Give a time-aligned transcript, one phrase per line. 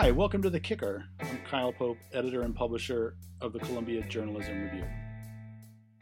[0.00, 1.06] Hi, welcome to The Kicker.
[1.18, 4.84] I'm Kyle Pope, editor and publisher of the Columbia Journalism Review.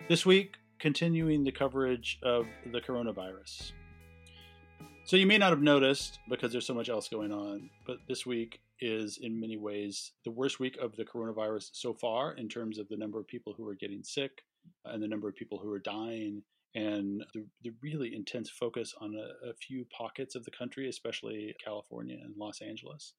[0.07, 3.73] This week, continuing the coverage of the coronavirus.
[5.07, 8.27] So, you may not have noticed because there's so much else going on, but this
[8.27, 12.79] week is in many ways the worst week of the coronavirus so far in terms
[12.79, 14.43] of the number of people who are getting sick
[14.85, 16.43] uh, and the number of people who are dying
[16.75, 21.57] and the, the really intense focus on a, a, few pockets of the country, especially
[21.65, 23.15] California and Los Angeles.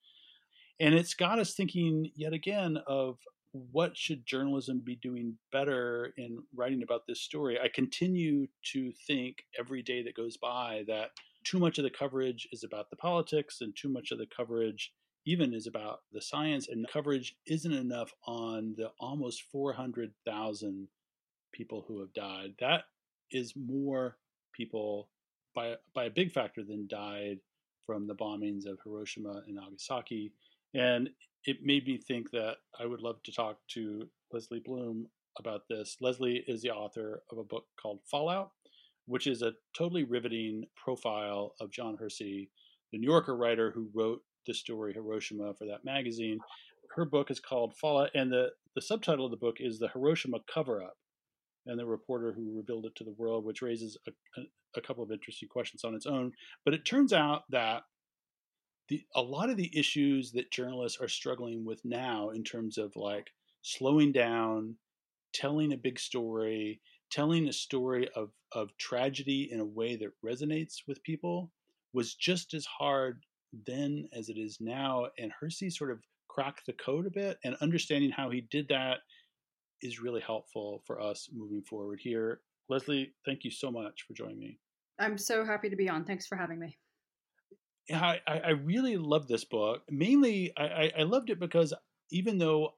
[0.79, 3.17] And it's got us thinking yet again of
[3.51, 7.59] what should journalism be doing better in writing about this story.
[7.59, 11.11] I continue to think every day that goes by that
[11.43, 14.93] too much of the coverage is about the politics and too much of the coverage
[15.25, 20.87] even is about the science and coverage isn't enough on the almost 400,000
[21.51, 22.53] people who have died.
[22.59, 22.83] That
[23.31, 24.17] is more
[24.53, 25.09] people
[25.53, 27.39] by by a big factor than died
[27.85, 30.31] from the bombings of Hiroshima and Nagasaki.
[30.73, 31.09] And
[31.45, 35.07] it made me think that I would love to talk to Lesley Blume
[35.39, 35.97] about this.
[36.01, 38.51] Lesley is the author of a book called Fallout,
[39.05, 42.49] which is a totally riveting profile of John Hersey,
[42.91, 46.39] the New Yorker writer who wrote the story Hiroshima for that magazine.
[46.95, 50.39] Her book is called Fallout, and the, the subtitle of the book is The Hiroshima
[50.51, 50.97] Cover Up
[51.65, 54.43] and the reporter who revealed it to the world, which raises a, a,
[54.77, 56.31] a couple of interesting questions on its own.
[56.63, 57.83] But it turns out that
[58.89, 62.95] the, a lot of the issues that journalists are struggling with now, in terms of
[62.95, 64.75] like slowing down,
[65.33, 70.77] telling a big story, telling a story of, of tragedy in a way that resonates
[70.87, 71.51] with people,
[71.93, 73.23] was just as hard
[73.65, 75.07] then as it is now.
[75.17, 78.99] And Hersey sort of cracked the code a bit, and understanding how he did that
[79.81, 82.41] is really helpful for us moving forward here.
[82.69, 84.59] Lesley, thank you so much for joining me.
[84.99, 86.05] I'm so happy to be on.
[86.05, 86.77] Thanks for having me.
[87.93, 89.83] I, I really love this book.
[89.89, 91.73] Mainly, I, I loved it because
[92.11, 92.73] even though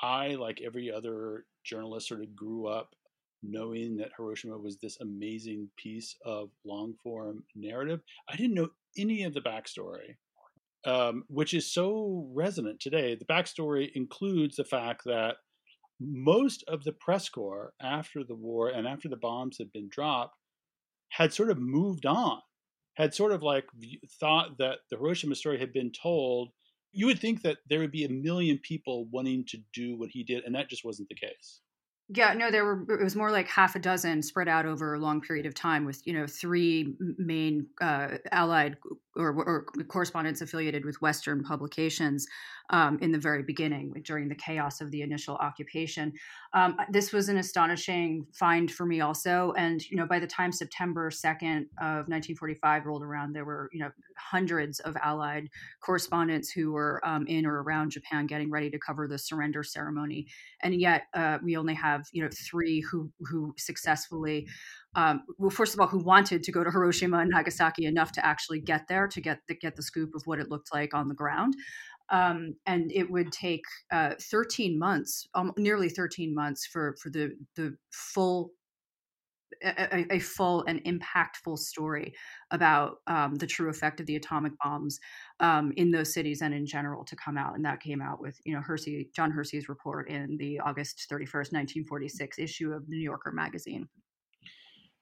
[0.00, 2.94] I, like every other journalist, sort of grew up
[3.42, 9.24] knowing that Hiroshima was this amazing piece of long form narrative, I didn't know any
[9.24, 10.16] of the backstory,
[10.84, 13.16] um, which is so resonant today.
[13.16, 15.36] The backstory includes the fact that
[16.00, 20.36] most of the press corps after the war and after the bombs had been dropped
[21.10, 22.40] had sort of moved on,
[22.94, 23.64] had sort of like
[24.20, 26.50] thought that the Hiroshima story had been told.
[26.92, 30.24] You would think that there would be a million people wanting to do what he
[30.24, 31.60] did, and that just wasn't the case.
[32.08, 33.00] Yeah, no, there were.
[33.00, 35.84] It was more like half a dozen spread out over a long period of time,
[35.84, 38.76] with you know three main uh, allied
[39.16, 42.26] or, or, correspondents affiliated with Western publications
[42.70, 46.12] um, in the very beginning during the chaos of the initial occupation.
[46.54, 49.52] Um, this was an astonishing find for me, also.
[49.56, 53.80] And you know, by the time September second of 1945 rolled around, there were you
[53.80, 55.48] know hundreds of Allied
[55.80, 60.26] correspondents who were um, in or around Japan getting ready to cover the surrender ceremony,
[60.62, 64.46] and yet uh, we only have you know three who who successfully
[64.94, 68.26] um, well, first of all, who wanted to go to Hiroshima and Nagasaki enough to
[68.26, 71.08] actually get there to get the, get the scoop of what it looked like on
[71.08, 71.54] the ground.
[72.10, 77.30] Um, and it would take uh, 13 months, um, nearly 13 months, for for the
[77.56, 78.50] the full
[79.62, 82.14] a, a, full and impactful story
[82.50, 84.98] about um, the true effect of the atomic bombs
[85.40, 87.54] um, in those cities and in general to come out.
[87.54, 91.52] And that came out with, you know, Hersey, John Hersey's report in the August 31st,
[91.52, 93.88] 1946 issue of the New Yorker magazine.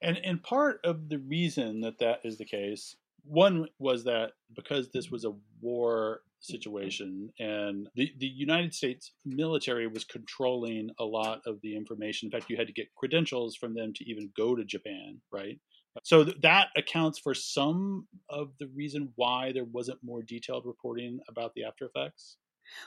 [0.03, 2.97] And and part of the reason that that is the case,
[3.31, 5.15] one was that because this mm-hmm.
[5.15, 11.61] was a war situation and the, the United States military was controlling a lot of
[11.63, 12.27] the information.
[12.27, 15.59] In fact, you had to get credentials from them to even go to Japan, right?
[16.03, 21.21] So th- that accounts for some of the reason why there wasn't more detailed reporting
[21.29, 22.37] about the after effects.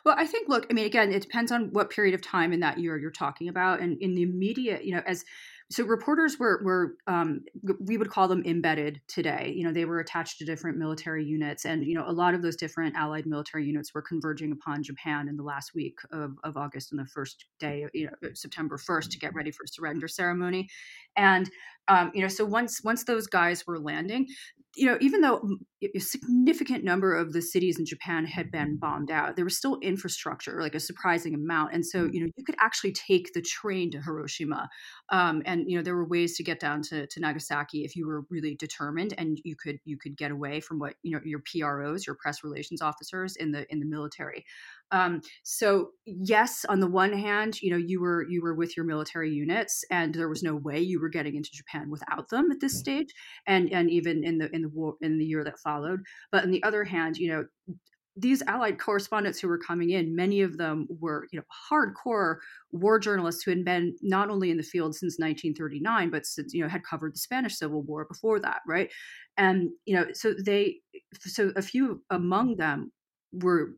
[0.05, 2.59] Well, I think, look, I mean, again, it depends on what period of time in
[2.61, 3.79] that year you're talking about.
[3.79, 5.23] And in the immediate, you know, as
[5.73, 7.45] so reporters were were um,
[7.79, 9.53] we would call them embedded today.
[9.55, 12.43] You know, they were attached to different military units, and you know, a lot of
[12.43, 16.57] those different allied military units were converging upon Japan in the last week of, of
[16.57, 20.69] August and the first day, you know, September first, to get ready for surrender ceremony.
[21.15, 21.49] And
[21.87, 24.27] um, you know, so once once those guys were landing,
[24.75, 25.57] you know, even though
[25.95, 29.77] a significant number of the cities in Japan had been bombed out, there was still
[29.81, 31.73] infrastructure, like a surprising amount.
[31.73, 34.69] And so, you know, you could actually take the train to Hiroshima,
[35.11, 38.07] um, and you know, there were ways to get down to, to Nagasaki if you
[38.07, 41.41] were really determined, and you could you could get away from what you know your
[41.41, 44.45] PROs, your press relations officers in the in the military.
[44.93, 48.85] Um, so yes, on the one hand, you know you were you were with your
[48.85, 52.61] military units, and there was no way you were getting into Japan without them at
[52.61, 53.09] this stage,
[53.47, 56.01] and and even in the in the war in the year that followed.
[56.31, 57.45] But on the other hand, you know
[58.15, 62.37] these allied correspondents who were coming in many of them were you know hardcore
[62.71, 66.61] war journalists who had been not only in the field since 1939 but since you
[66.61, 68.91] know had covered the spanish civil war before that right
[69.37, 70.79] and you know so they
[71.21, 72.91] so a few among them
[73.31, 73.73] were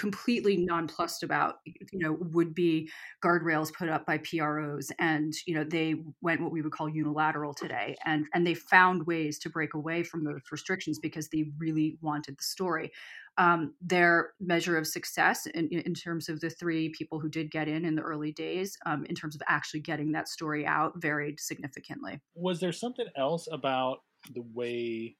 [0.00, 2.90] completely nonplussed about you know would be
[3.22, 7.52] guardrails put up by PROs and you know they went what we would call unilateral
[7.52, 11.98] today and and they found ways to break away from those restrictions because they really
[12.00, 12.90] wanted the story.
[13.36, 17.68] Um, their measure of success in, in, terms of the three people who did get
[17.68, 21.40] in in the early days um, in terms of actually getting that story out varied
[21.40, 22.20] significantly.
[22.34, 23.98] Was there something else about
[24.34, 25.16] the way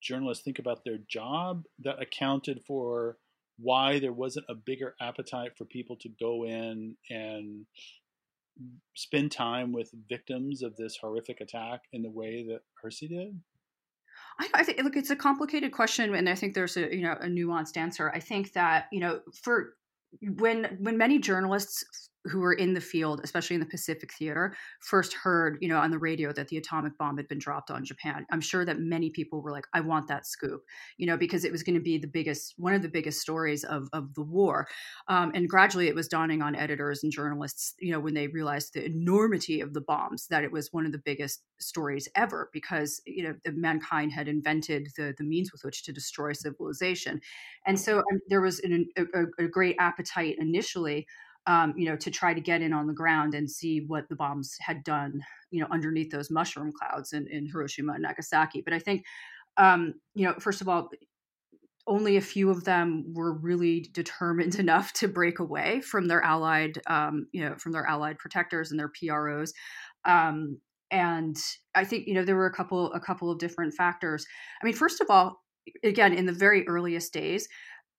[0.00, 3.18] journalists think about their job that accounted for
[3.58, 7.66] why there wasn't a bigger appetite for people to go in and
[8.94, 13.40] spend time with victims of this horrific attack in the way that Hersey did?
[14.40, 17.16] I, I think look, it's a complicated question, and I think there's a you know
[17.20, 18.10] a nuanced answer.
[18.14, 19.74] I think that you know for
[20.22, 21.84] when when many journalists
[22.24, 25.90] who were in the field, especially in the Pacific theater, first heard, you know, on
[25.90, 28.26] the radio that the atomic bomb had been dropped on Japan.
[28.30, 30.64] I'm sure that many people were like, I want that scoop,
[30.96, 33.64] you know, because it was going to be the biggest, one of the biggest stories
[33.64, 34.68] of, of the war.
[35.08, 38.74] Um, and gradually it was dawning on editors and journalists, you know, when they realized
[38.74, 43.00] the enormity of the bombs, that it was one of the biggest stories ever because,
[43.06, 47.20] you know, mankind had invented the, the means with which to destroy civilization.
[47.66, 51.06] And so um, there was an, a, a great appetite initially
[51.48, 54.14] um, you know, to try to get in on the ground and see what the
[54.14, 58.60] bombs had done, you know, underneath those mushroom clouds in, in Hiroshima and Nagasaki.
[58.60, 59.04] But I think,
[59.56, 60.90] um, you know, first of all,
[61.86, 66.82] only a few of them were really determined enough to break away from their allied,
[66.86, 69.54] um, you know, from their allied protectors and their PROs.
[70.04, 70.60] Um,
[70.90, 71.36] and
[71.74, 74.26] I think you know there were a couple a couple of different factors.
[74.62, 75.42] I mean, first of all,
[75.82, 77.46] again, in the very earliest days,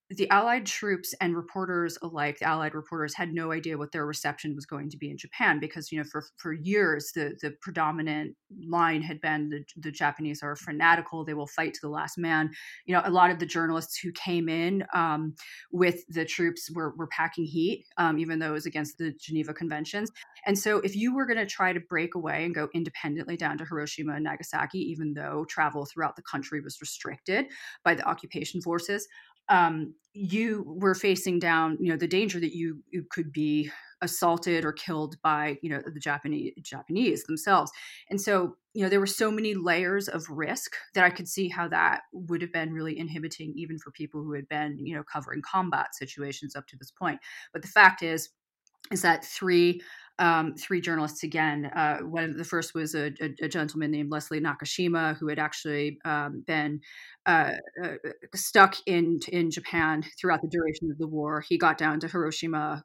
[0.10, 4.56] the Allied troops and reporters alike, the Allied reporters had no idea what their reception
[4.56, 8.36] was going to be in Japan because, you know, for, for years, the, the predominant
[8.68, 12.50] line had been the, the Japanese are fanatical, they will fight to the last man.
[12.86, 15.36] You know, a lot of the journalists who came in um,
[15.72, 19.54] with the troops were, were packing heat, um, even though it was against the Geneva
[19.54, 20.10] Conventions.
[20.48, 23.60] And so if you were going to try to break away and go independently down
[23.60, 27.46] to Hiroshima and Nagasaki, even though travel throughout the country was restricted
[27.84, 29.08] by the occupation forces,
[29.50, 33.70] um, you were facing down, you know, the danger that you, you could be
[34.02, 37.72] assaulted or killed by, you know, the Japanese Japanese themselves.
[38.10, 41.50] And so, you know, there were so many layers of risk that I could see
[41.50, 45.04] how that would have been really inhibiting, even for people who had been, you know,
[45.04, 47.20] covering combat situations up to this point.
[47.52, 48.30] But the fact is,
[48.92, 49.82] is that three
[50.20, 51.66] um, three journalists again.
[51.66, 55.40] Uh, one of the first was a, a, a, gentleman named Leslie Nakashima, who had
[55.40, 56.82] actually um, been
[57.26, 57.96] uh, uh,
[58.36, 61.44] stuck in in Japan throughout the duration of the war.
[61.48, 62.84] He got down to Hiroshima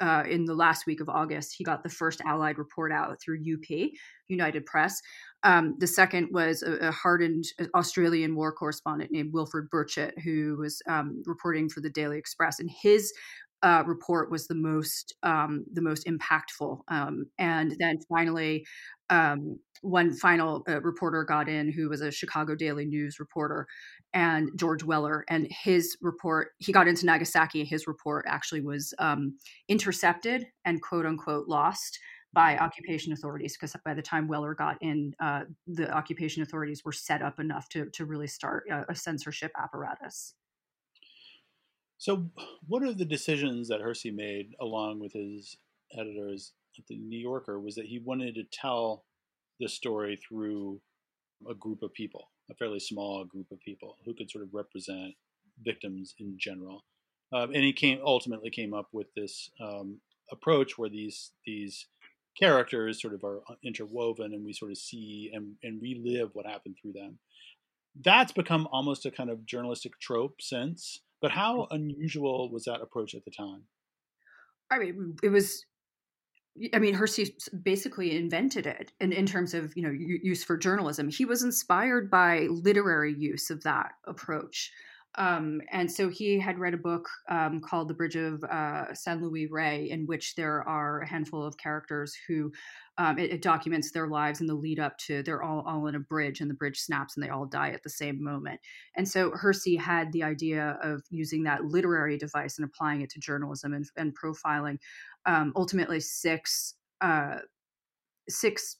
[0.00, 1.54] uh, in the last week of August.
[1.56, 3.90] He got the first Allied report out through UP,
[4.28, 5.00] United Press.
[5.42, 7.44] Um, the second was a, a, hardened
[7.74, 12.70] Australian war correspondent named Wilfred Burchett, who was um, reporting for the Daily Express, and
[12.70, 13.12] his
[13.64, 16.80] uh, report was the most um, the most impactful.
[16.88, 18.66] Um, and then finally,
[19.08, 23.66] um, one final uh, reporter got in who was a Chicago Daily News reporter,
[24.12, 25.24] and George Weller.
[25.30, 27.64] And his report, he got into Nagasaki.
[27.64, 31.98] His report actually was um, intercepted and quote unquote lost
[32.34, 36.92] by occupation authorities because by the time Weller got in, uh, the occupation authorities were
[36.92, 40.34] set up enough to to really start a, a censorship apparatus.
[42.04, 42.28] So,
[42.66, 45.56] one of the decisions that Hersey made, along with his
[45.98, 49.06] editors at the New Yorker, was that he wanted to tell
[49.58, 50.82] the story through
[51.48, 55.14] a group of people, a fairly small group of people who could sort of represent
[55.64, 56.84] victims in general.
[57.32, 61.86] Um, and he came ultimately came up with this um, approach where these these
[62.38, 66.76] characters sort of are interwoven, and we sort of see and, and relive what happened
[66.82, 67.18] through them.
[67.98, 71.00] That's become almost a kind of journalistic trope since.
[71.20, 71.66] But how mm.
[71.70, 73.62] unusual was that approach at the time?
[74.70, 75.64] I mean, it was.
[76.72, 81.08] I mean, Hersey basically invented it in, in terms of you know use for journalism.
[81.08, 84.70] He was inspired by literary use of that approach.
[85.16, 89.22] Um, and so he had read a book um, called The Bridge of uh, San
[89.22, 92.52] Luis Rey, in which there are a handful of characters who
[92.98, 95.96] um, it, it, documents their lives in the lead up to they're all all in
[95.96, 98.60] a bridge and the bridge snaps and they all die at the same moment.
[98.96, 103.20] And so Hersey had the idea of using that literary device and applying it to
[103.20, 104.78] journalism and, and profiling
[105.26, 107.38] um, ultimately six uh,
[108.28, 108.76] six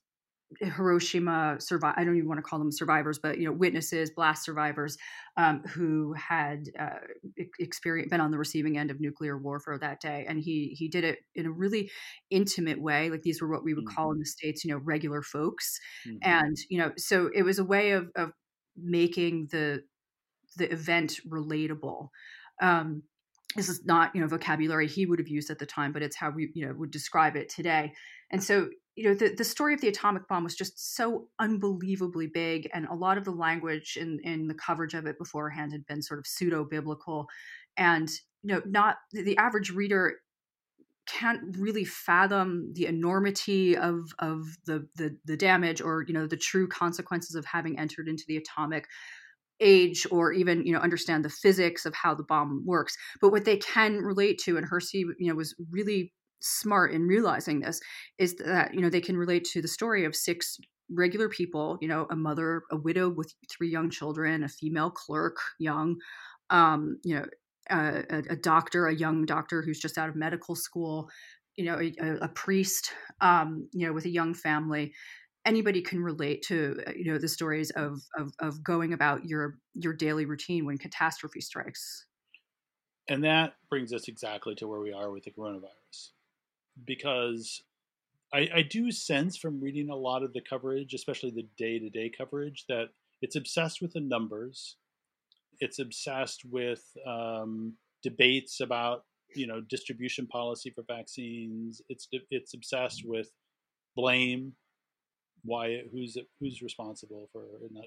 [0.60, 1.94] Hiroshima survive.
[1.96, 4.96] I don't even want to call them survivors, but you know, witnesses, blast survivors,
[5.36, 6.98] um, who had uh,
[7.58, 11.04] experienced been on the receiving end of nuclear warfare that day, and he he did
[11.04, 11.90] it in a really
[12.30, 13.10] intimate way.
[13.10, 13.94] Like these were what we would mm-hmm.
[13.94, 16.18] call in the states, you know, regular folks, mm-hmm.
[16.22, 18.32] and you know, so it was a way of of
[18.76, 19.82] making the
[20.56, 22.08] the event relatable.
[22.62, 23.02] Um,
[23.56, 26.16] this is not you know vocabulary he would have used at the time but it's
[26.16, 27.92] how we you know would describe it today
[28.30, 32.28] and so you know the, the story of the atomic bomb was just so unbelievably
[32.28, 35.86] big and a lot of the language in in the coverage of it beforehand had
[35.86, 37.26] been sort of pseudo biblical
[37.76, 38.10] and
[38.42, 40.14] you know not the average reader
[41.06, 46.36] can't really fathom the enormity of of the, the the damage or you know the
[46.36, 48.86] true consequences of having entered into the atomic
[49.60, 52.96] age or even you know understand the physics of how the bomb works.
[53.20, 56.12] But what they can relate to and hersey you know was really
[56.44, 57.80] smart in realizing this
[58.18, 60.58] is that you know they can relate to the story of six
[60.90, 65.38] regular people you know a mother a widow with three young children a female clerk
[65.58, 65.96] young
[66.50, 67.24] um you know
[67.70, 71.08] a, a doctor a young doctor who's just out of medical school
[71.56, 74.92] you know a, a priest um you know with a young family.
[75.46, 79.58] Anybody can relate to uh, you know the stories of, of of going about your
[79.74, 82.06] your daily routine when catastrophe strikes.
[83.08, 86.10] And that brings us exactly to where we are with the coronavirus
[86.86, 87.62] because
[88.32, 92.64] I, I do sense from reading a lot of the coverage especially the day-to-day coverage
[92.68, 92.88] that
[93.22, 94.76] it's obsessed with the numbers
[95.60, 99.04] it's obsessed with um, debates about
[99.34, 103.30] you know distribution policy for vaccines it's it's obsessed with
[103.96, 104.52] blame
[105.44, 107.86] why who's who's responsible for it not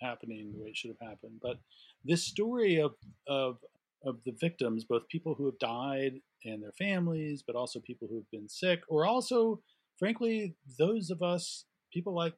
[0.00, 1.40] happening the way it should have happened.
[1.42, 1.58] But
[2.04, 2.94] this story of
[3.26, 3.58] of
[4.04, 8.16] of the victims, both people who have died and their families, but also people who
[8.16, 9.60] have been sick, or also,
[9.98, 12.34] frankly, those of us, people like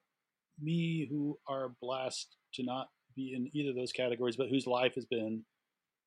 [0.61, 4.95] me, who are blessed to not be in either of those categories, but whose life
[4.95, 5.45] has been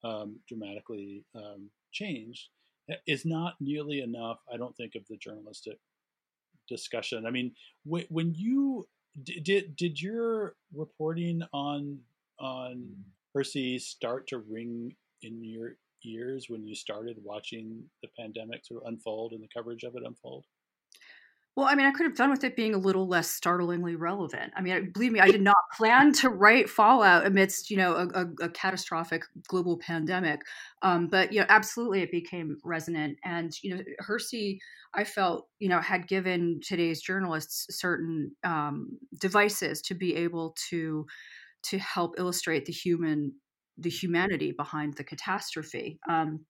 [0.03, 2.49] um, dramatically um, changed,
[3.07, 5.79] is not nearly enough, I don't think, of the journalistic
[6.67, 7.25] discussion.
[7.25, 7.53] I mean,
[7.85, 8.87] w- when you
[9.23, 11.99] did did your reporting on
[12.39, 12.91] on
[13.33, 18.87] Hersey start to ring in your ears when you started watching the pandemic sort of
[18.87, 20.45] unfold and the coverage of it unfold?
[21.55, 24.51] Well, I mean, I could have done with it being a little less startlingly relevant.
[24.57, 28.07] I mean, believe me, I did not plan to write Fallout amidst, you know, a,
[28.07, 30.41] a, a catastrophic global pandemic.
[30.81, 33.17] Um, but you know, absolutely, it became resonant.
[33.23, 34.59] And you know, Hersey,
[34.93, 38.89] I felt, you know, had given today's journalists certain um,
[39.21, 41.05] devices to be able to
[41.63, 43.33] to help illustrate the human
[43.77, 45.99] the humanity behind the catastrophe.
[46.09, 46.45] Um,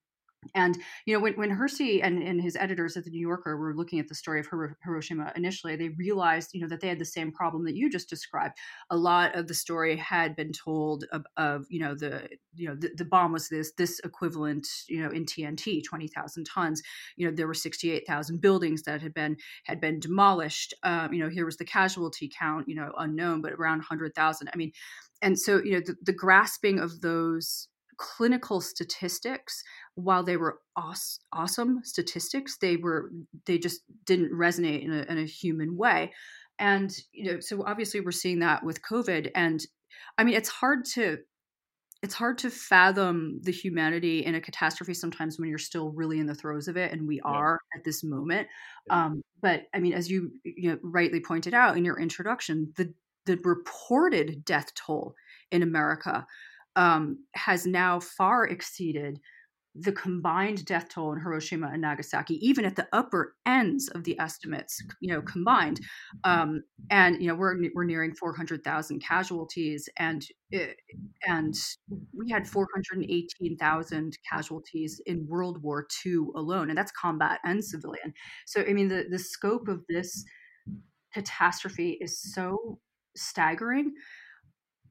[0.53, 3.75] and you know, when, when Hersey and, and his editors at the New Yorker were
[3.75, 4.47] looking at the story of
[4.83, 8.09] Hiroshima initially, they realized you know that they had the same problem that you just
[8.09, 8.57] described.
[8.89, 12.75] A lot of the story had been told of, of you know the you know
[12.75, 16.81] the, the, bomb was this this equivalent you know in TNT twenty thousand tons.
[17.15, 20.73] You know there were sixty eight thousand buildings that had been had been demolished.
[20.83, 24.49] Um, you know here was the casualty count you know unknown, but around hundred thousand.
[24.53, 24.71] I mean,
[25.21, 29.63] and so you know the, the grasping of those clinical statistics
[29.95, 33.11] while they were awesome, awesome statistics they were
[33.45, 36.11] they just didn't resonate in a, in a human way
[36.59, 39.65] and you know so obviously we're seeing that with covid and
[40.17, 41.17] i mean it's hard to
[42.03, 46.27] it's hard to fathom the humanity in a catastrophe sometimes when you're still really in
[46.27, 47.79] the throes of it and we are yeah.
[47.79, 48.47] at this moment
[48.87, 49.05] yeah.
[49.05, 52.93] um, but i mean as you, you know, rightly pointed out in your introduction the
[53.25, 55.15] the reported death toll
[55.51, 56.25] in america
[56.75, 59.19] um, has now far exceeded
[59.77, 64.17] the combined death toll in Hiroshima and Nagasaki, even at the upper ends of the
[64.19, 65.81] estimates, you know, combined.
[66.23, 70.77] Um, and you know, we're we're nearing 400,000 casualties, and it,
[71.27, 71.53] and
[72.13, 78.13] we had 418,000 casualties in World War II alone, and that's combat and civilian.
[78.45, 80.23] So, I mean, the the scope of this
[81.13, 82.79] catastrophe is so
[83.17, 83.93] staggering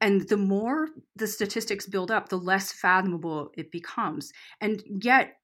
[0.05, 4.31] and the more the statistics build up the less fathomable it becomes.
[4.61, 5.37] And yet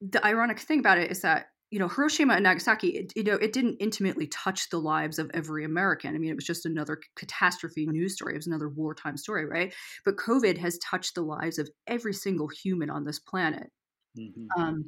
[0.00, 3.34] the ironic thing about it is that you know hiroshima and nagasaki it, you know
[3.34, 6.14] it didn't intimately touch the lives of every american.
[6.14, 8.32] I mean it was just another catastrophe news story.
[8.32, 9.74] It was another wartime story right?
[10.06, 13.70] But covid has touched the lives of every single human on this planet.
[14.18, 14.60] Mm-hmm.
[14.60, 14.84] um,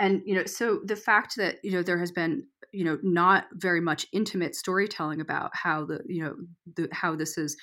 [0.00, 3.46] and you know so the fact that you know there has been you know not
[3.52, 6.34] very much intimate storytelling about how the you know
[6.74, 7.56] the, how this is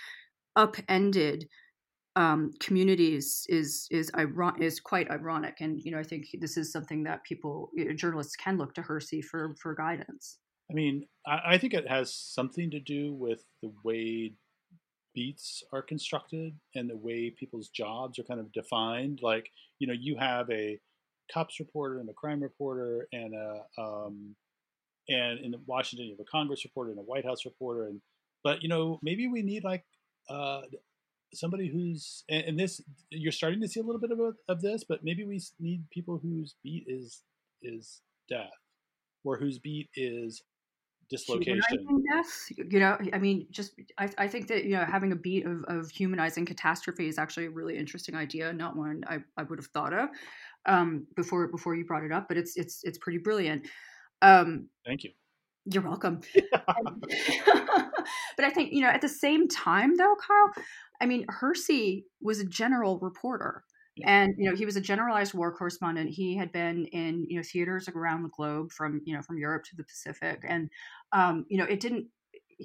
[0.56, 1.48] upended
[2.16, 6.72] um, communities is is iron- is quite ironic, and you know I think this is
[6.72, 10.40] something that people you know, journalists can look to Hersey for for guidance.
[10.70, 14.34] I mean, I, I think it has something to do with the way
[15.14, 19.20] beats are constructed and the way people's jobs are kind of defined.
[19.22, 20.80] Like, you know, you have a
[21.34, 24.36] cops reporter and a crime reporter and a um,
[25.10, 28.02] and in Washington you have a Congress reporter and a White House reporter and
[28.44, 29.84] but you know maybe we need like
[30.32, 30.62] uh,
[31.34, 34.84] somebody who's and, and, this you're starting to see a little bit of, of this
[34.84, 37.22] but maybe we need people whose beat is
[37.62, 38.50] is death
[39.24, 40.42] or whose beat is
[41.10, 41.62] dislocation.
[42.10, 42.48] death?
[42.58, 45.64] You know i mean just I, I think that you know having a beat of,
[45.68, 49.68] of humanizing catastrophe is actually a really interesting idea not one i, I would have
[49.68, 50.10] thought of
[50.66, 53.68] um, before before you brought it up but it's it's it's pretty brilliant.
[54.22, 55.12] Um, thank you
[55.66, 56.22] you're welcome.
[58.36, 60.64] But i think you know at the same time though kyle
[61.00, 63.64] i mean hersey was a general reporter
[64.06, 66.10] and you know he was a generalized war correspondent.
[66.10, 69.64] He had been in you know theaters around the globe from you know from europe
[69.66, 70.44] to the pacific.
[70.48, 70.70] And
[71.12, 72.08] um, you know it didn't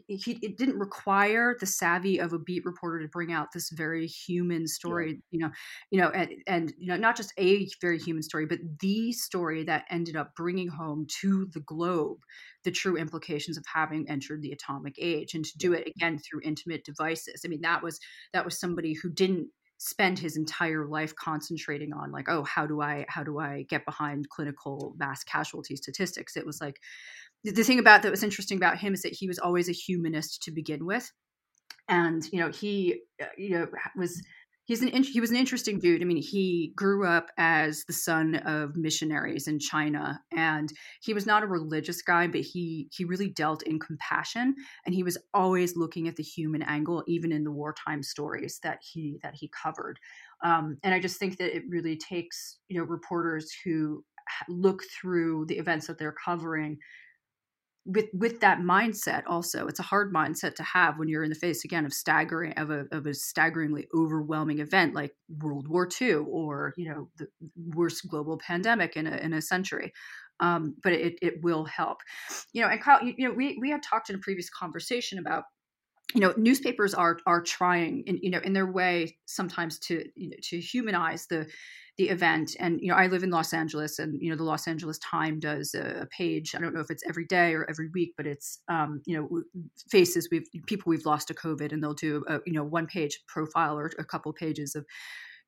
[0.07, 4.07] he, it didn't require the savvy of a beat reporter to bring out this very
[4.07, 5.19] human story yeah.
[5.31, 5.51] you know
[5.91, 9.65] you know and, and you know not just a very human story but the story
[9.65, 12.19] that ended up bringing home to the globe
[12.67, 16.41] the true implications of having entered the atomic age and to do it again through
[16.43, 17.43] intimate devices.
[17.45, 18.01] I mean that was
[18.33, 19.49] that was somebody who didn't
[19.79, 23.85] spend his entire life concentrating on like oh how do i how do i get
[23.85, 26.37] behind clinical mass casualty statistics?
[26.37, 26.81] It was like
[27.53, 30.43] the thing about that was interesting about him is that he was always a humanist
[30.43, 31.11] to begin with
[31.89, 34.23] and you know he uh, you know was
[34.67, 36.03] he's an he was an interesting dude.
[36.03, 41.27] I mean, he grew up as the son of missionaries in China, and he was
[41.27, 45.77] not a religious guy, but he he really dealt in compassion, and he was always
[45.77, 49.99] looking at the human angle, even in the wartime stories that he that he covered.
[50.45, 54.05] Um, and I just think that it really takes you know reporters who
[54.49, 56.79] look through the events that they're covering
[57.87, 61.37] with with that mindset also it's a hard mindset to have when you're in the
[61.37, 66.15] face again of staggering of a, of a staggeringly overwhelming event like world war ii
[66.15, 67.29] or you know the
[67.75, 69.93] worst global pandemic in a, in a century.
[70.39, 71.99] Um, but it, it will help.
[72.53, 75.19] You know and Kyle, you, you know we, we had talked in a previous conversation
[75.19, 75.45] about
[76.15, 80.31] you know newspapers are are trying in you know in their way sometimes to you
[80.31, 81.47] know, to humanize the
[81.97, 84.69] the event and you know i live in los angeles and you know the los
[84.69, 87.89] angeles time does a, a page i don't know if it's every day or every
[87.95, 89.43] week but it's um, you know
[89.91, 93.21] faces we've people we've lost to covid and they'll do a you know one page
[93.27, 94.85] profile or a couple pages of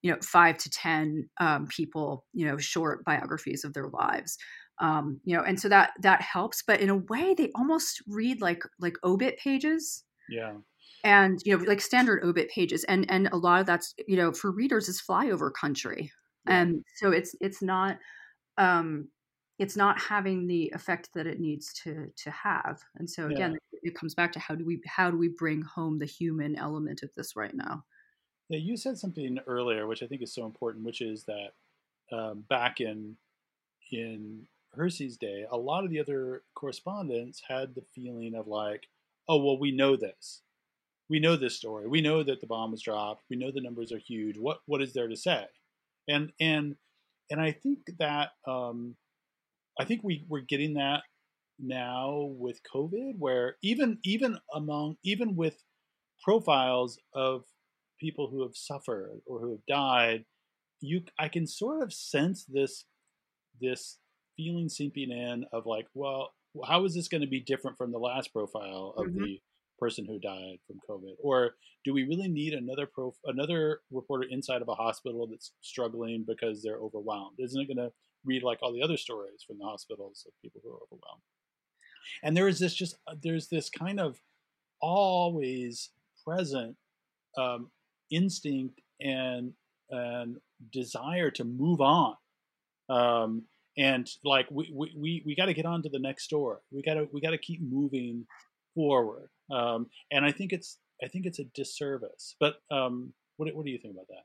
[0.03, 4.39] you know five to ten um, people you know short biographies of their lives
[4.81, 8.41] um, you know and so that that helps but in a way they almost read
[8.41, 10.55] like like obit pages yeah.
[11.05, 14.33] And you know like standard obit pages and and a lot of that's you know
[14.33, 16.11] for readers is flyover country.
[16.47, 17.99] And so it's it's not
[18.57, 19.09] um
[19.59, 22.81] it's not having the effect that it needs to to have.
[22.97, 23.91] And so again yeah.
[23.91, 27.03] it comes back to how do we how do we bring home the human element
[27.03, 27.85] of this right now?
[28.49, 31.53] Yeah you said something earlier which i think is so important which is that
[32.17, 33.17] um, back in
[33.93, 38.89] in hersey's day a lot of the other correspondents had the feeling of like
[39.29, 40.43] oh well we know this.
[41.11, 41.89] We know this story.
[41.89, 43.25] We know that the bomb was dropped.
[43.31, 44.37] We know the numbers are huge.
[44.39, 45.45] What what is there to say?
[46.09, 46.77] And and
[47.31, 48.97] and I think that um,
[49.79, 51.03] I think we we're getting that
[51.59, 55.63] now with COVID, where even even among even with
[56.23, 57.45] profiles of
[58.01, 60.25] people who have suffered or who have died,
[60.81, 62.85] you I can sort of sense this
[63.61, 63.99] this
[64.37, 66.31] feeling seeping in of like, well,
[66.67, 69.23] how is this going to be different from the last profile of mm-hmm.
[69.23, 69.41] the
[69.79, 71.15] person who died from COVID?
[71.21, 76.25] Or do we really need another prof- another reporter inside of a hospital that's struggling
[76.27, 77.37] because they're overwhelmed?
[77.39, 77.93] Isn't it going to
[78.25, 81.23] read like all the other stories from the hospitals of people who are overwhelmed?
[82.23, 84.21] And there is this just uh, there's this kind of
[84.81, 85.91] always
[86.25, 86.77] present
[87.37, 87.71] um,
[88.11, 89.53] instinct and
[89.91, 90.39] and
[90.73, 92.15] desire to move on.
[92.89, 93.45] Um,
[93.79, 96.59] and like we we, we, got to get on to the next story.
[96.71, 98.27] We got to we got to keep moving
[98.75, 99.31] forward.
[99.51, 102.35] Um, and I think it's I think it's a disservice.
[102.41, 104.25] But um, what what do you think about that?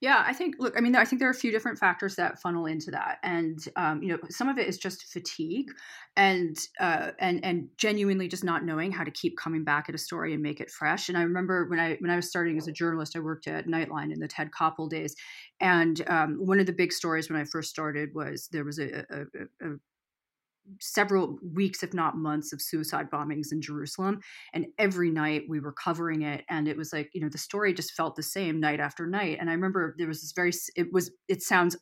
[0.00, 0.56] Yeah, I think.
[0.58, 3.18] Look, I mean, I think there are a few different factors that funnel into that,
[3.22, 5.70] and um, you know, some of it is just fatigue,
[6.16, 9.98] and uh, and and genuinely just not knowing how to keep coming back at a
[9.98, 11.10] story and make it fresh.
[11.10, 13.66] And I remember when I when I was starting as a journalist, I worked at
[13.66, 15.14] Nightline in the Ted Koppel days,
[15.60, 19.04] and um, one of the big stories when I first started was there was a,
[19.10, 19.20] a,
[19.60, 19.74] a,
[20.80, 24.20] several weeks, if not months, of suicide bombings in Jerusalem.
[24.52, 26.44] And every night we were covering it.
[26.48, 29.38] And it was like, you know, the story just felt the same night after night.
[29.40, 31.76] And I remember there was this very, it was, it sounds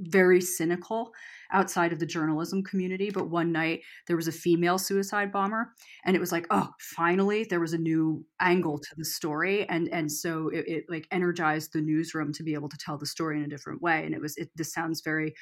[0.00, 1.10] very cynical
[1.52, 3.10] outside of the journalism community.
[3.10, 5.72] But one night there was a female suicide bomber,
[6.04, 9.88] and it was like, oh, finally there was a new angle to the story, and
[9.88, 13.38] and so it, it like energized the newsroom to be able to tell the story
[13.38, 14.04] in a different way.
[14.04, 15.34] And it was it, this sounds very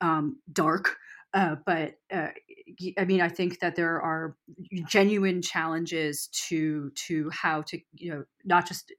[0.00, 0.96] um, dark.
[1.34, 2.28] Uh, but uh,
[2.98, 4.36] I mean, I think that there are
[4.88, 8.92] genuine challenges to to how to you know not just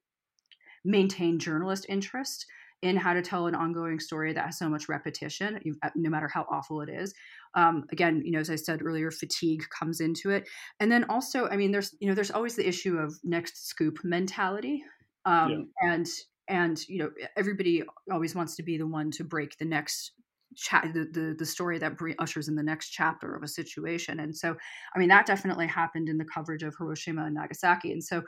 [0.83, 2.45] maintain journalist interest,
[2.81, 6.27] in how to tell an ongoing story that has so much repetition, uh, no matter
[6.27, 7.13] how awful it is.
[7.55, 10.47] Um, again, you know, as I said earlier, fatigue comes into it,
[10.79, 13.99] and then also, I mean, there's you know, there's always the issue of next scoop
[14.03, 14.83] mentality,
[15.25, 15.93] um, yeah.
[15.93, 16.07] and
[16.47, 20.11] and you know, everybody always wants to be the one to break the next
[20.55, 24.19] Cha- the, the, the story that ushers in the next chapter of a situation.
[24.19, 24.55] And so
[24.95, 27.91] i mean that definitely happened in the coverage of hiroshima and nagasaki.
[27.91, 28.23] And so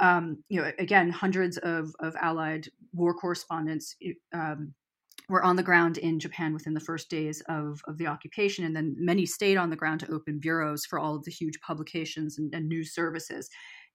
[0.00, 3.94] um, you know, again, hundreds of, of Allied war correspondents
[4.32, 4.72] um,
[5.28, 8.74] were on the ground in Japan within the first days of, of the occupation, and
[8.74, 12.38] then many stayed on the ground to open bureaus for all of the huge publications
[12.38, 13.48] and, and news services.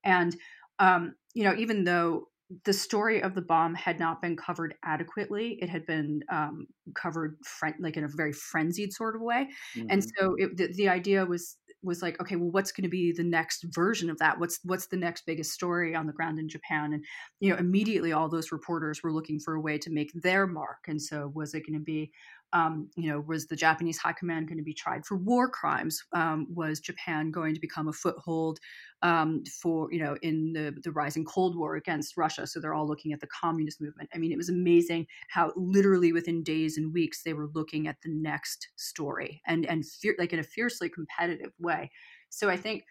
[0.04, 0.34] And
[0.78, 2.28] um, you know, even though
[2.64, 5.58] the story of the bomb had not been covered adequately.
[5.60, 9.86] It had been um, covered fren- like in a very frenzied sort of way, mm-hmm.
[9.90, 13.12] and so it, the, the idea was was like okay well what's going to be
[13.12, 16.48] the next version of that what's what's the next biggest story on the ground in
[16.48, 17.04] japan and
[17.38, 20.78] you know immediately all those reporters were looking for a way to make their mark
[20.88, 22.10] and so was it going to be
[22.52, 26.02] um, you know, was the Japanese High Command going to be tried for war crimes?
[26.12, 28.58] Um, was Japan going to become a foothold
[29.02, 32.46] um, for, you know, in the, the rising Cold War against Russia?
[32.46, 34.08] So they're all looking at the communist movement.
[34.14, 37.96] I mean, it was amazing how literally within days and weeks they were looking at
[38.02, 39.84] the next story and and
[40.18, 41.90] like in a fiercely competitive way.
[42.30, 42.84] So I think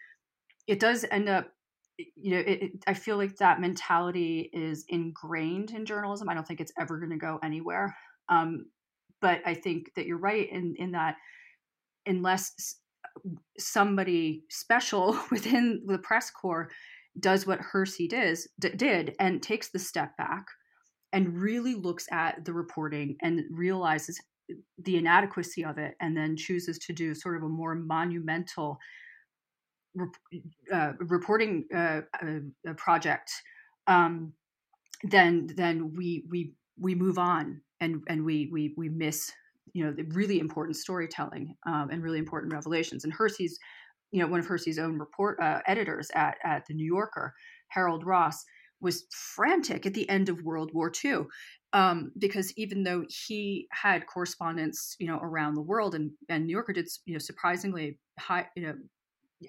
[0.66, 1.48] it does end up
[1.98, 6.46] you know it, it, i feel like that mentality is ingrained in journalism i don't
[6.46, 7.96] think it's ever going to go anywhere
[8.28, 8.66] um,
[9.20, 11.16] but I think that you're right in in that
[12.06, 12.76] unless
[13.58, 16.70] somebody special within the press corps
[17.18, 20.46] does what Hersey does, d- did and takes the step back
[21.12, 24.20] and really looks at the reporting and realizes
[24.84, 28.78] the inadequacy of it and then chooses to do sort of a more monumental
[30.72, 33.30] uh, reporting uh, uh, project
[33.86, 34.32] um,
[35.04, 39.32] then then we we we move on and and we we we miss
[39.72, 43.04] you know the really important storytelling um, and really important revelations.
[43.04, 43.58] And Hersey's,
[44.10, 47.34] you know, one of Hersey's own report uh, editors at at the New Yorker,
[47.68, 48.44] Harold Ross,
[48.80, 51.24] was frantic at the end of World War II.
[51.72, 56.52] Um, because even though he had correspondence, you know, around the world, and, and New
[56.52, 58.74] Yorker did, you know, surprisingly high, you know,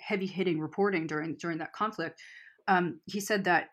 [0.01, 2.21] heavy hitting reporting during during that conflict,
[2.67, 3.69] um, he said that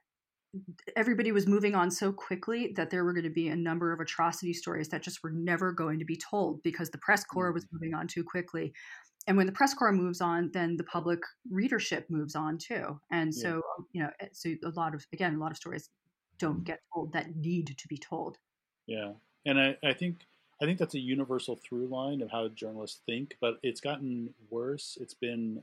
[0.96, 4.00] everybody was moving on so quickly that there were going to be a number of
[4.00, 7.64] atrocity stories that just were never going to be told because the press corps was
[7.64, 7.76] mm-hmm.
[7.76, 8.72] moving on too quickly
[9.26, 13.34] and when the press corps moves on then the public readership moves on too and
[13.34, 13.84] so yeah.
[13.92, 15.90] you know eh, so a lot of again a lot of stories
[16.38, 16.64] don't mm-hmm.
[16.64, 18.38] get told that need to be told
[18.86, 19.12] yeah
[19.46, 20.18] and i, I think
[20.60, 24.98] i think that's a universal through line of how journalists think but it's gotten worse
[25.00, 25.62] it's been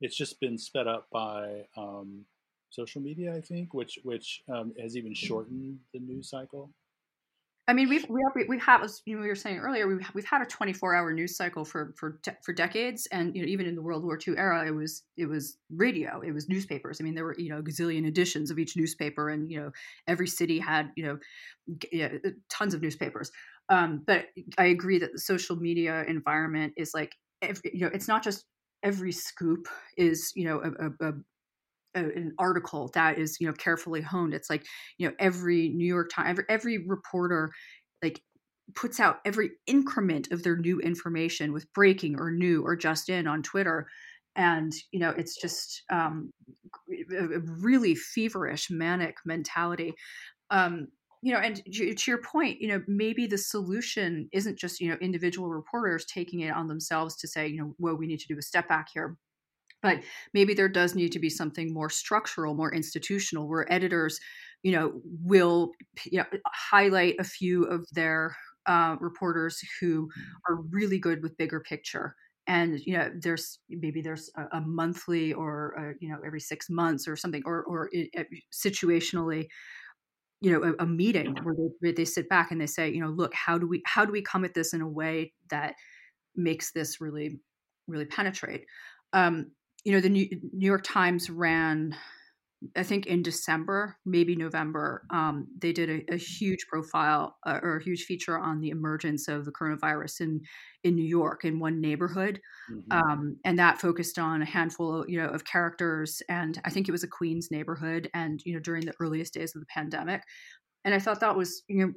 [0.00, 2.24] it's just been sped up by um,
[2.70, 6.70] social media, I think, which which um, has even shortened the news cycle.
[7.70, 10.04] I mean, we've we have, we have as you know, we were saying earlier, we've
[10.12, 13.66] we've had a 24 hour news cycle for for for decades, and you know, even
[13.66, 17.00] in the World War II era, it was it was radio, it was newspapers.
[17.00, 19.70] I mean, there were you know gazillion editions of each newspaper, and you know,
[20.08, 21.18] every city had you know,
[21.92, 23.30] yeah, uh, tons of newspapers.
[23.68, 24.26] Um, but
[24.58, 28.46] I agree that the social media environment is like, every, you know, it's not just
[28.82, 31.12] every scoop is you know a, a,
[31.94, 34.64] an article that is you know carefully honed it's like
[34.98, 37.50] you know every new york times every, every reporter
[38.02, 38.20] like
[38.74, 43.26] puts out every increment of their new information with breaking or new or just in
[43.26, 43.88] on twitter
[44.36, 46.32] and you know it's just um,
[47.12, 49.94] a really feverish manic mentality.
[50.50, 50.88] Um,
[51.22, 54.96] you know and to your point you know maybe the solution isn't just you know
[55.02, 58.38] individual reporters taking it on themselves to say you know well we need to do
[58.38, 59.16] a step back here
[59.82, 60.00] but
[60.34, 64.20] maybe there does need to be something more structural more institutional where editors
[64.62, 65.72] you know will
[66.04, 70.08] you know, highlight a few of their uh, reporters who
[70.48, 72.14] are really good with bigger picture.
[72.46, 76.68] And you know there's maybe there's a, a monthly or a, you know every six
[76.68, 79.46] months or something or or it, it, situationally
[80.40, 83.00] you know a, a meeting where they, where they sit back and they say you
[83.00, 85.74] know look how do we how do we come at this in a way that
[86.34, 87.38] makes this really
[87.86, 88.64] really penetrate?
[89.12, 89.52] Um,
[89.84, 91.96] you know, the New, York Times ran
[92.76, 97.78] I think in December, maybe November, um, they did a, a huge profile uh, or
[97.78, 100.40] a huge feature on the emergence of the coronavirus in
[100.84, 102.38] in New York in one neighborhood,
[102.70, 102.92] mm-hmm.
[102.92, 106.20] um, and that focused on a handful, you know, of characters.
[106.28, 109.54] And I think it was a Queens neighborhood, and you know, during the earliest days
[109.54, 110.22] of the pandemic.
[110.84, 111.92] And I thought that was you know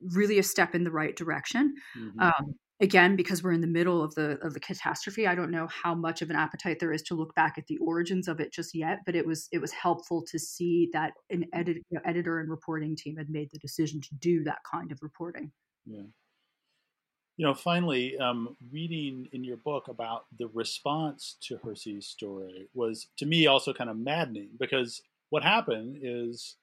[0.00, 1.74] really a step in the right direction.
[1.98, 2.20] Mm-hmm.
[2.20, 5.66] Um, again because we're in the middle of the of the catastrophe i don't know
[5.66, 8.52] how much of an appetite there is to look back at the origins of it
[8.52, 12.00] just yet but it was it was helpful to see that an edit, you know,
[12.04, 15.50] editor and reporting team had made the decision to do that kind of reporting.
[15.86, 16.02] Yeah.
[17.36, 23.06] You know finally um, reading in your book about the response to hersey's story was
[23.18, 26.56] to me also kind of maddening because what happened is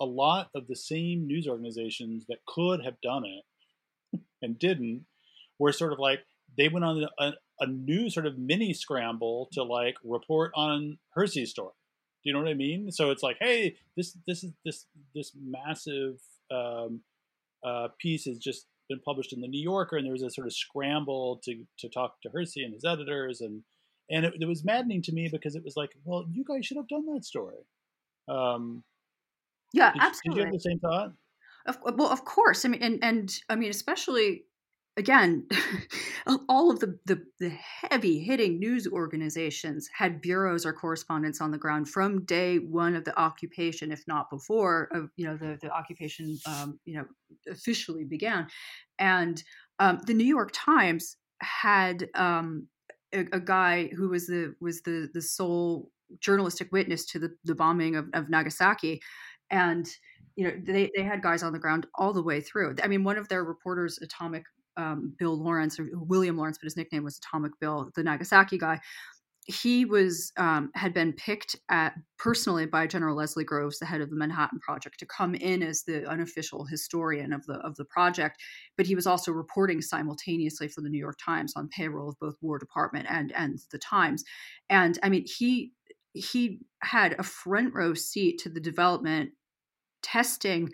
[0.00, 5.06] a lot of the same news organizations that could have done it and didn't
[5.58, 6.20] where sort of like
[6.56, 11.50] they went on a, a new sort of mini scramble to like report on Hersey's
[11.50, 11.72] story.
[12.24, 12.90] Do you know what I mean?
[12.90, 16.18] So it's like, hey, this this is this this massive
[16.50, 17.02] um,
[17.64, 20.46] uh, piece has just been published in the New Yorker, and there was a sort
[20.46, 23.62] of scramble to to talk to Hersey and his editors, and
[24.10, 26.76] and it, it was maddening to me because it was like, well, you guys should
[26.76, 27.66] have done that story.
[28.26, 28.82] Um,
[29.72, 30.30] yeah, did, absolutely.
[30.30, 31.12] Did you have the same thought?
[31.66, 32.64] Of, well, of course.
[32.64, 34.44] I mean, and and I mean, especially
[34.98, 35.46] again,
[36.48, 41.56] all of the, the, the heavy hitting news organizations had bureaus or correspondents on the
[41.56, 45.70] ground from day one of the occupation, if not before, of you know the the
[45.70, 47.04] occupation um, you know
[47.50, 48.48] officially began,
[48.98, 49.42] and
[49.78, 52.66] um, the New York Times had um,
[53.14, 57.54] a, a, guy who was the was the the sole journalistic witness to the, the
[57.54, 59.00] bombing of, of Nagasaki,
[59.50, 59.88] and
[60.36, 62.74] you know they, they had guys on the ground all the way through.
[62.82, 64.44] I mean one of their reporters atomic
[64.78, 68.80] um, Bill Lawrence or William Lawrence, but his nickname was Atomic Bill, the Nagasaki guy.
[69.44, 74.10] He was um, had been picked at personally by General Leslie Groves, the head of
[74.10, 78.42] the Manhattan Project, to come in as the unofficial historian of the of the project.
[78.76, 82.36] But he was also reporting simultaneously for the New York Times on payroll of both
[82.42, 84.22] War Department and and the Times.
[84.68, 85.72] And I mean, he
[86.12, 89.30] he had a front row seat to the development
[90.02, 90.70] testing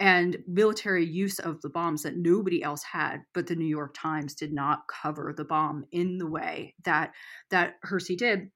[0.00, 4.34] and military use of the bombs that nobody else had but the new york times
[4.34, 7.12] did not cover the bomb in the way that
[7.50, 8.50] that hersey did.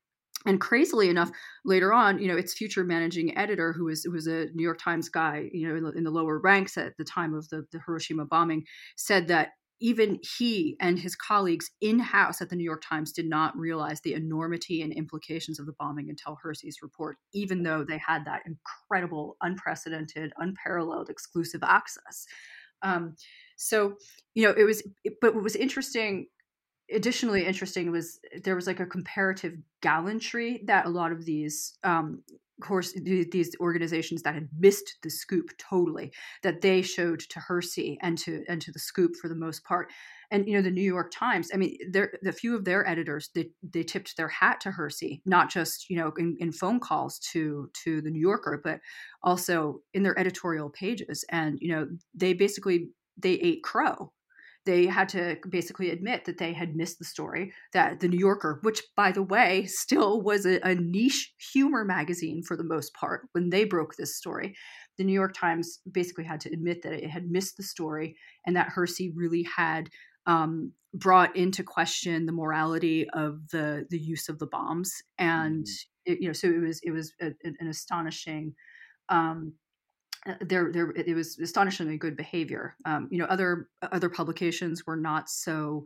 [0.46, 1.31] And crazily enough
[1.64, 4.79] later on you know its future managing editor who was who was a new york
[4.79, 7.66] times guy you know in the, in the lower ranks at the time of the,
[7.72, 8.64] the hiroshima bombing
[8.96, 13.28] said that even he and his colleagues in house at the New York Times did
[13.28, 17.98] not realize the enormity and implications of the bombing until Hersey's report, even though they
[17.98, 22.26] had that incredible, unprecedented, unparalleled exclusive access.
[22.82, 23.14] Um,
[23.56, 23.94] so,
[24.34, 24.82] you know, it was,
[25.20, 26.26] but what was interesting,
[26.92, 32.22] additionally interesting, was there was like a comparative gallantry that a lot of these um,
[32.61, 38.18] course these organizations that had missed the scoop totally that they showed to Hersey and
[38.18, 39.90] to and to the scoop for the most part.
[40.31, 43.31] And you know the New York Times I mean there the few of their editors
[43.35, 47.18] they, they tipped their hat to Hersey not just you know in, in phone calls
[47.33, 48.81] to to the New Yorker but
[49.23, 51.25] also in their editorial pages.
[51.31, 54.12] And you know they basically they ate crow
[54.68, 58.59] they had to basically admit that they had missed the story that the new yorker
[58.62, 63.26] which by the way still was a, a, niche humor magazine for the most part
[63.33, 64.54] when they broke this story
[64.98, 68.14] the new york times basically had to admit that it had missed the story
[68.46, 69.88] and that hersey really had
[70.26, 76.12] um, brought into question the morality of the the use of the bombs and mm-hmm.
[76.12, 78.54] it, you know so it was it was a, an astonishing
[79.09, 79.54] um,
[80.40, 82.74] there there it was astonishingly good behavior.
[82.85, 85.85] Um, you know, other other publications were not so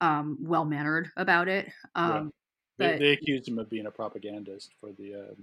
[0.00, 1.70] um, well mannered about it.
[1.94, 2.30] Um,
[2.78, 5.34] they, they, accused him of being a propagandist for the uh,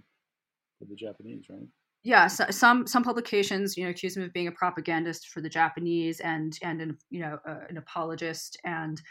[0.80, 1.68] for the Japanese, right?
[2.04, 5.50] Yeah, so, some some publications, you know, accused him of being a propagandist for the
[5.50, 9.02] Japanese and and an, you know uh, an apologist and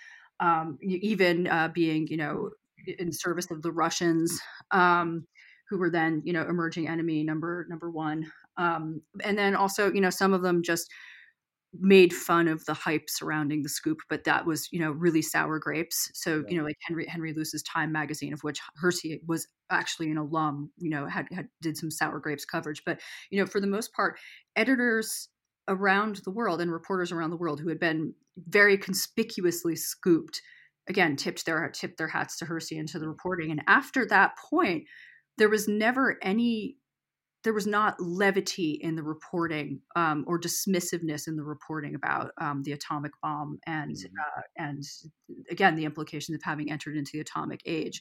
[0.40, 2.50] um, even uh, being you know
[2.98, 4.40] in service of the Russians.
[4.70, 5.26] Um,
[5.70, 10.00] who were then you know emerging enemy number number one um, and then also you
[10.00, 10.90] know some of them just
[11.80, 15.58] made fun of the hype surrounding the scoop but that was you know really sour
[15.58, 16.10] grapes.
[16.14, 16.42] So yeah.
[16.48, 20.70] you know like henry henry luce's time magazine of which hersey was actually an alum
[20.78, 22.82] you know had, had did some sour grapes coverage.
[22.84, 24.18] But you know for the most part
[24.56, 25.28] editors
[25.68, 28.14] around the world and reporters around the world who had been
[28.48, 30.42] very conspicuously scooped
[30.88, 33.50] again tipped their tipped their hats to hersey and to the reporting.
[33.50, 34.84] And after that point
[35.38, 36.76] there was never any
[37.44, 42.62] there was not levity in the reporting um, or dismissiveness in the reporting about um,
[42.62, 44.38] the atomic bomb and mm-hmm.
[44.38, 44.82] uh, and
[45.50, 48.00] again the implications of having entered into the atomic age.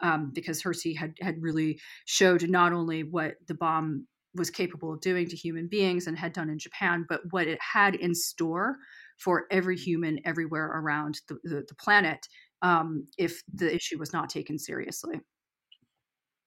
[0.00, 5.00] um, because Hersey had had really showed not only what the bomb was capable of
[5.00, 8.76] doing to human beings and had done in Japan, but what it had in store
[9.18, 12.26] for every human everywhere around the, the, the planet
[12.62, 15.20] um, if the issue was not taken seriously.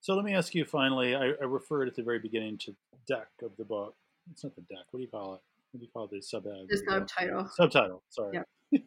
[0.03, 1.15] So let me ask you finally.
[1.15, 3.95] I, I, referred at the very beginning to the deck of the book.
[4.29, 4.83] It's not the deck.
[4.91, 5.41] What do you call it?
[5.71, 7.49] What do you call the sub The subtitle.
[7.55, 8.03] Subtitle.
[8.09, 8.41] Sorry.
[8.73, 8.83] Yep.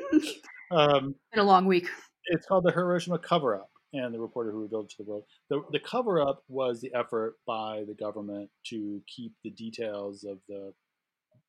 [0.70, 1.90] um, Been a long week.
[2.28, 5.24] It's called the Hiroshima Cover Up and the reporter who revealed it to the world.
[5.50, 10.38] The, the cover up was the effort by the government to keep the details of
[10.48, 10.72] the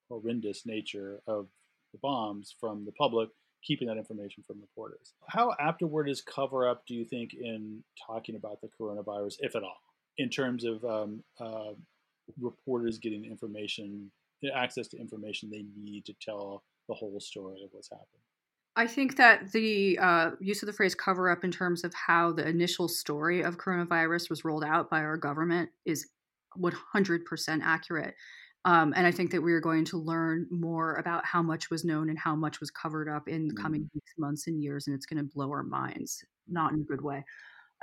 [0.10, 1.48] horrendous nature of
[1.94, 3.30] the bombs from the public,
[3.68, 5.14] keeping that information from reporters.
[5.28, 9.64] How afterward is cover up, do you think, in talking about the coronavirus, if at
[9.64, 9.78] all,
[10.18, 11.74] in terms of um, uh,
[12.40, 14.10] reporters getting information,
[14.56, 18.08] access to information they need to tell the whole story of what's happened?
[18.78, 22.32] I think that the uh, use of the phrase cover up in terms of how
[22.32, 26.08] the initial story of coronavirus was rolled out by our government is
[26.58, 28.14] 100% accurate.
[28.66, 31.86] Um, and I think that we are going to learn more about how much was
[31.86, 33.90] known and how much was covered up in the coming mm.
[33.94, 34.88] weeks, months, and years.
[34.88, 37.24] And it's going to blow our minds, not in a good way.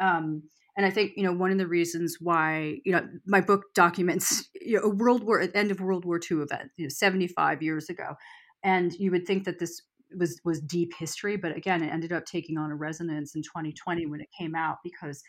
[0.01, 0.43] Um,
[0.77, 4.49] and I think you know one of the reasons why you know my book documents
[4.61, 7.89] you know, a World War end of World War II event, you know, 75 years
[7.89, 8.15] ago,
[8.63, 9.83] and you would think that this
[10.17, 14.07] was was deep history, but again, it ended up taking on a resonance in 2020
[14.07, 15.23] when it came out because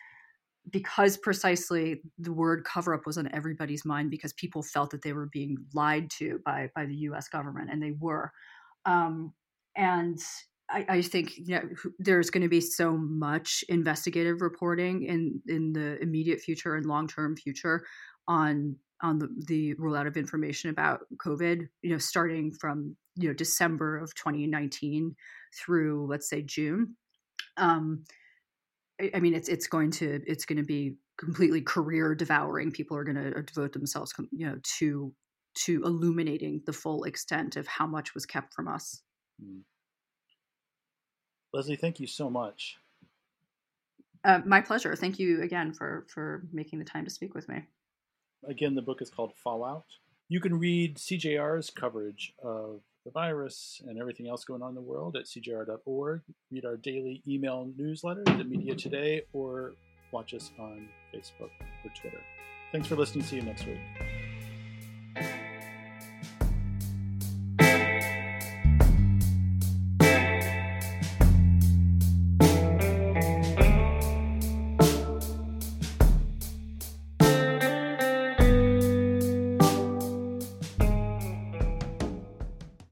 [0.71, 5.13] because precisely the word cover up was on everybody's mind because people felt that they
[5.13, 7.27] were being lied to by by the U.S.
[7.27, 8.31] government, and they were.
[8.85, 9.33] Um,
[9.75, 10.19] and
[10.69, 11.61] I, I, think you know
[11.99, 17.07] there's going to be so much investigative reporting in in the immediate future and long
[17.07, 17.85] term future
[18.27, 21.67] on on the, the rollout of information about COVID.
[21.81, 25.15] You know, starting from you know December of 2019
[25.53, 26.95] through let's say June.
[27.57, 28.03] Um,
[29.13, 32.71] I, mean, it's it's going to it's going to be completely career devouring.
[32.71, 35.13] People are going to devote themselves, you know, to
[35.65, 39.01] to illuminating the full extent of how much was kept from us.
[39.41, 39.59] Hmm.
[41.53, 42.77] Lesley, thank you so much.
[44.23, 44.95] Uh, my pleasure.
[44.95, 47.63] Thank you again for for making the time to speak with me.
[48.47, 49.85] Again, the book is called Fallout.
[50.27, 54.81] You can read CJR's coverage of the virus and everything else going on in the
[54.81, 56.21] world at cjr.org.
[56.51, 59.73] Read our daily email newsletter, The Media Today, or
[60.11, 61.51] watch us on Facebook
[61.83, 62.21] or Twitter.
[62.71, 63.23] Thanks for listening.
[63.23, 63.79] See you next week.